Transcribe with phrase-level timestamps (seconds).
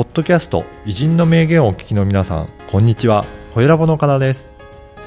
[0.00, 3.26] ポッドキャスト偉人の名言をお聞きの皆さん、こんにちは。
[3.54, 4.48] 小ラボの方です。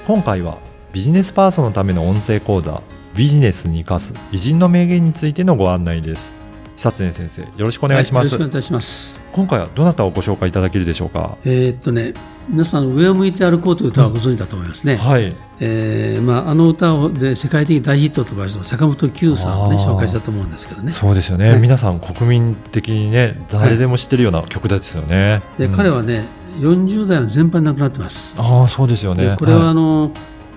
[0.06, 0.60] 今回は
[0.92, 2.84] ビジネスパーソンのための音声講座、
[3.16, 6.32] ビジネスに生かす偉人の名言についてのご案内です。
[6.76, 8.34] 久常先生、よろしくお願いします。
[8.34, 9.22] はい、よろしくお願いします。
[9.32, 11.38] 今回はどなたをご紹介いただけるでしょうか？
[11.46, 12.14] えー、っとね、
[12.50, 14.94] 皆さん、上を向いて歩こうという歌はご存知だと思いますね。
[14.94, 15.36] うん、はい。
[15.60, 20.92] えー、まあ、あの歌をで世界的大ヒットを飛ばした坂本九さんをね、紹介したと思うんですけどね。
[20.92, 21.52] そうですよね。
[21.52, 25.32] はい、皆さん、国民的にね、誰でも知ってるような曲ですよね。
[25.32, 26.26] はい、で、うん、彼はね、
[26.60, 28.36] 40代の全般亡くなってます。
[28.38, 29.36] ああ、そうですよね。
[29.38, 30.12] これは、あの、はい、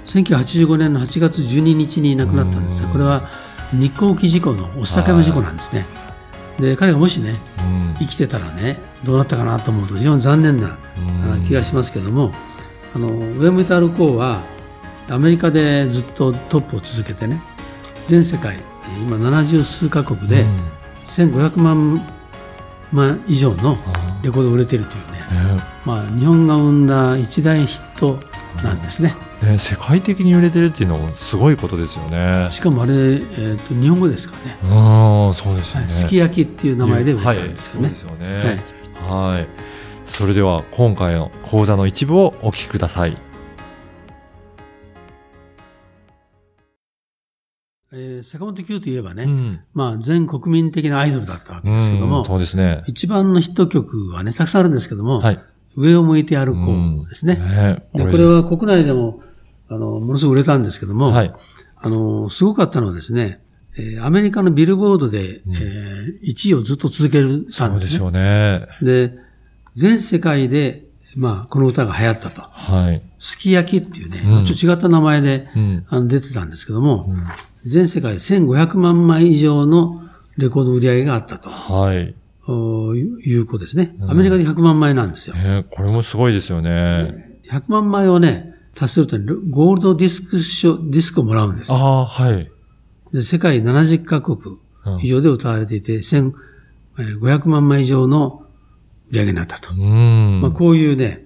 [0.09, 3.23] 1985年の8月12日に亡くなったんですが、これは
[3.73, 5.87] 日航機事故の御巣鷹山事故なんですね。
[6.59, 10.79] で彼がもしね、うん、生きてたらねどうなったかなと思うと非常に残念な
[11.47, 12.33] 気がしますけども、
[12.95, 14.43] あのウェムタル・コーは
[15.09, 17.43] アメリカでずっとトップを続けてね
[18.07, 18.59] 全世界
[19.03, 20.45] 今70数カ国で
[21.05, 22.01] 1500万
[22.93, 23.79] 万以上の
[24.23, 25.19] レコード売れてるというね、
[25.85, 28.21] まあ、日本が生んだ一大ヒット
[28.63, 29.15] なんですね。
[29.43, 32.49] ね、世界的に売れてるっていうのもすごいことですよね。
[32.51, 34.57] しかもあれ、えーと、日本語ですかね。
[34.71, 37.89] ああ、そうですよね、すき焼きっていう名前で売れたんですよね。
[37.89, 38.63] はい、そうですよね。
[39.05, 39.37] はい。
[39.37, 39.49] はい。
[40.07, 43.17] それでは今回の講座の一部をお聞きください。
[47.93, 52.83] えー、坂本九といえばね、うん、まあ全国民的なアイドルだったわけですけども、うん、そうですね。
[52.87, 55.41] 一番のヒット曲はね、たくさんあるんですけども、はい、
[55.77, 57.39] 上を向いて歩こうですね。
[57.41, 59.23] うんねこれでこれは国内でも、
[59.69, 61.35] あの、ものすごく売れたんですけども、はい、
[61.77, 63.41] あの、すごかったのはですね、
[63.79, 67.59] えー、アメリカのビルボードで、うん、えー、1位をずっと続けるたんですね。
[67.71, 68.67] そうでしょうね。
[68.81, 69.19] で、
[69.75, 72.43] 全世界で、まあ、この歌が流行ったと。
[72.43, 73.03] はい。
[73.19, 77.07] すき焼きっていうね、うん、ちょっと違った名前で、うん、あの出てたんですけども、
[77.65, 80.03] うん、全世界1500万枚以上の
[80.37, 81.51] レコード売り上げがあったと。
[81.51, 82.15] はい。
[82.53, 83.97] いう子ですね。
[84.03, 85.35] アメリカで100万枚なんですよ。
[85.37, 87.41] えー、これもすごいですよね。
[87.51, 89.19] 100万枚をね、達すると、
[89.51, 91.79] ゴールドディスク賞、ディスクをもらうんですよ。
[91.79, 92.51] ああ、はい。
[93.13, 94.39] で、世界70カ国
[95.01, 96.35] 以上で歌われていて、うん、
[96.97, 98.43] 1500万枚以上の
[99.11, 99.75] 売り上げになったと。
[99.75, 101.25] まあ、こういうね、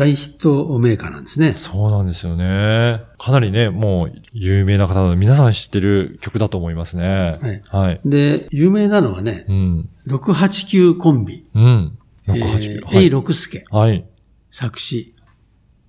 [0.00, 1.52] 大ヒットメーカーなんですね。
[1.52, 3.02] そうなんですよね。
[3.18, 7.38] かなりね、もう有名な方の皆さん知ってる曲だと思いますね。
[7.42, 7.62] はい。
[7.66, 11.44] はい、で、有名なのはね、うん、689コンビ。
[11.54, 11.98] うん。
[12.26, 12.86] 689。
[12.92, 13.64] えー、助。
[13.70, 14.06] はい。
[14.50, 15.14] 作詞。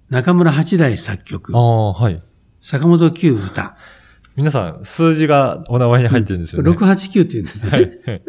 [0.09, 1.55] 中村八大作曲。
[1.55, 2.21] ああ、はい。
[2.59, 3.77] 坂本九歌。
[4.35, 6.69] 皆さん、数字がお名前に入ってるんですよね。
[6.69, 7.77] うん、689って言うんですよね。
[8.05, 8.21] はい。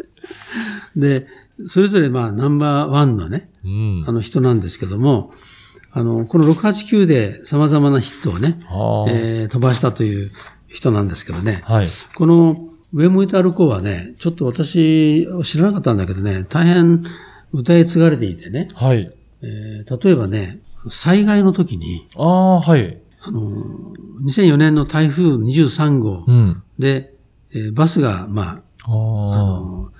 [0.95, 1.27] で、
[1.67, 5.33] それぞれまあナンバーワンのね、うん、あの人なんですけども、
[5.95, 8.59] あの、この689で様々なヒットをね、
[9.09, 10.31] えー、飛ばしたという
[10.67, 17.03] 人なんですけどね、はい、この上向いて歩こうはね、ちょっと私知らなかったんだけどね、大変
[17.51, 19.11] 歌い継がれていてね、はい、
[19.43, 20.59] えー、例えばね、
[20.89, 22.99] 災害の時に、ああ、はい。
[23.21, 23.93] あの、
[24.25, 26.25] 2004年の台風23号
[26.79, 27.13] で、
[27.53, 29.91] うん、えー、バスが、まあ、あの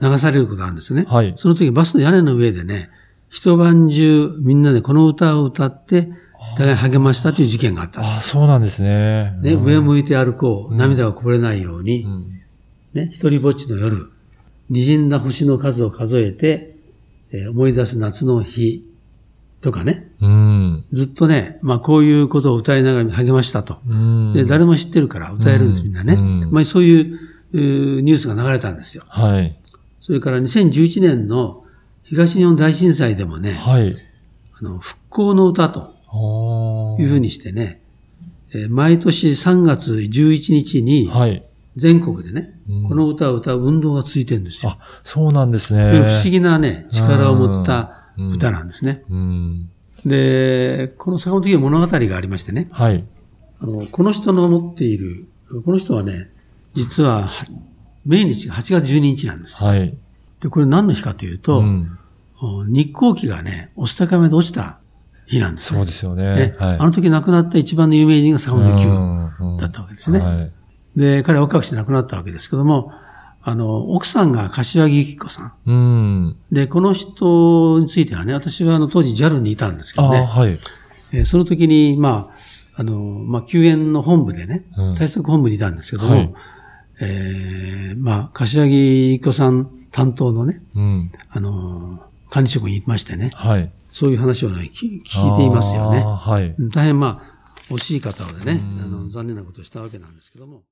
[0.00, 1.04] 流されることがあるんですね。
[1.08, 1.32] はい。
[1.36, 2.90] その時バスの屋根の上でね、
[3.30, 6.10] 一晩中みんなでこの歌を歌って、
[6.56, 8.18] 互い励ましたという事件があったんです。
[8.18, 9.32] あそうなんですね。
[9.40, 12.40] ね、上を向いて歩こう、涙がこぼれないように、うん、
[12.92, 14.10] ね、一人ぼっちの夜、
[14.70, 16.76] 滲んだ星の数を数えて、
[17.32, 18.84] えー、思い出す夏の日
[19.60, 23.78] とかね、うん、ずっとね、まあこういうことを歌いながら励ましたと。
[23.86, 26.16] うん、で誰も知ってるから歌えるんです、みんなね。
[26.50, 27.20] まあそういう
[27.52, 29.04] ニュースが流れたんですよ。
[29.08, 29.56] はい。
[30.00, 31.64] それから2011年の
[32.10, 33.94] 東日本大震災でもね、はい、
[34.60, 35.94] あの復興の歌と
[36.98, 37.80] いうふうにしてね、
[38.52, 41.08] えー、毎年3月11日に、
[41.76, 42.50] 全国でね、はい
[42.88, 44.70] この歌を歌う運動がついてるんですよ。
[44.70, 46.04] あ、そうなんですね。
[46.04, 49.02] 不思議なね、力を持った歌なんですね。
[49.10, 49.70] うん、
[50.06, 53.04] で、この坂本家物語がありましてね、はい、
[53.60, 55.26] あのこの人の持っている、
[55.64, 56.30] この人はね、
[56.74, 57.28] 実は、
[58.06, 59.68] 命日が8月12日なんですよ。
[59.68, 59.96] はい、
[60.40, 61.98] で、これ何の日かというと、うん
[62.68, 64.80] 日光機がね、御巣鷹目で落ちた
[65.26, 65.78] 日なんですね。
[65.78, 66.56] そうですよね。
[66.58, 70.20] はい、あの時亡くなった一番の有名人が坂本九だったわけですね。
[70.20, 70.52] はい、
[70.96, 72.92] で、彼は若くして亡くなったわけですけども、
[73.42, 75.52] あの、奥さんが柏木由紀子さん。
[75.66, 80.22] うん、で、この人についてはね、私はあの当時 JAL にいたんですけどね。
[80.24, 80.58] はい、
[81.12, 82.30] えー、その時に、ま
[82.76, 86.34] あ、あの、まあ、救援の本部でね、うん、対策本部にいたんですけども、はい、
[87.00, 96.04] えー、まあ、柏木由紀子さん担当のね、うん、あの、管理職にいましてね、はい、そういう話を、ね、聞いていますよね。
[96.04, 100.62] はい、大変まあ、惜しい方でね、あの残念なことをしたわけなんですけども。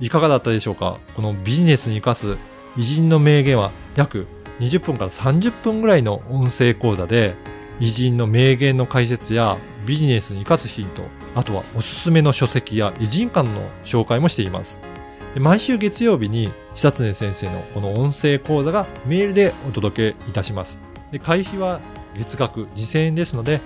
[0.00, 0.98] いかがだったでしょうか？
[1.16, 2.36] このビジネスに生かす
[2.76, 4.28] 偉人の名言は約
[4.60, 7.34] 20分から30分ぐらいの音声講座で、
[7.80, 11.02] 偉人の名言の解説やビジネスに活かすヒント、
[11.34, 14.80] あとはおすすめの書籍や偉人館の紹介もしています。
[15.34, 20.80] で毎週月曜日に久常先生のこの音声講座がメールでお届けいたします。
[21.12, 21.80] で会費は
[22.16, 23.60] 月額2000円ですので、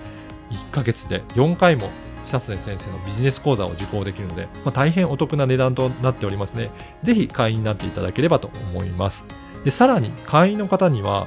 [0.51, 1.91] 1ヶ月で4回も
[2.25, 6.71] 久常先生のビジネス講座を受講できるので、まあ、大変お得な値段となっておりますね。
[7.03, 9.25] ぜひ会員になっていただければと思います。
[9.65, 11.27] で、さらに会員の方には、